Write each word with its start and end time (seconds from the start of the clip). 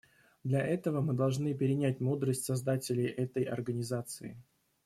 Для 0.43 0.65
этого 0.65 0.99
мы 1.01 1.13
должны 1.13 1.53
перенять 1.53 1.99
мудрость 1.99 2.43
создателей 2.45 3.05
этой 3.05 3.43
Организации. 3.43 4.35